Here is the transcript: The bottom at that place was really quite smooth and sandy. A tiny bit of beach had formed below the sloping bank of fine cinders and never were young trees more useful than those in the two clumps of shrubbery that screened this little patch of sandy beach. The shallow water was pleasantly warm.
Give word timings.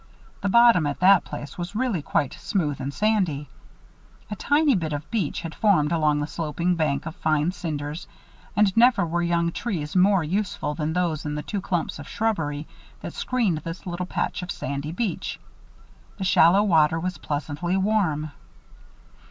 The 0.41 0.49
bottom 0.49 0.87
at 0.87 0.99
that 1.01 1.25
place 1.25 1.59
was 1.59 1.75
really 1.75 2.01
quite 2.01 2.33
smooth 2.33 2.81
and 2.81 2.91
sandy. 2.91 3.49
A 4.31 4.35
tiny 4.35 4.73
bit 4.73 4.93
of 4.93 5.11
beach 5.11 5.41
had 5.41 5.53
formed 5.53 5.89
below 5.89 6.19
the 6.19 6.25
sloping 6.25 6.73
bank 6.73 7.05
of 7.05 7.15
fine 7.17 7.51
cinders 7.51 8.07
and 8.55 8.75
never 8.75 9.05
were 9.05 9.21
young 9.21 9.51
trees 9.51 9.95
more 9.95 10.23
useful 10.23 10.73
than 10.73 10.93
those 10.93 11.23
in 11.23 11.35
the 11.35 11.43
two 11.43 11.61
clumps 11.61 11.99
of 11.99 12.09
shrubbery 12.09 12.67
that 13.01 13.13
screened 13.13 13.59
this 13.59 13.85
little 13.85 14.07
patch 14.07 14.41
of 14.41 14.49
sandy 14.49 14.91
beach. 14.91 15.39
The 16.17 16.23
shallow 16.23 16.63
water 16.63 16.99
was 16.99 17.19
pleasantly 17.19 17.77
warm. 17.77 18.31